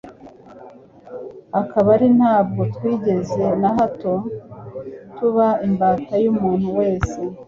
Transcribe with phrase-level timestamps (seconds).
[1.61, 4.13] akaba ari ntabwo twigeze na hato
[5.15, 7.19] tuba imbata y'umuntu wese,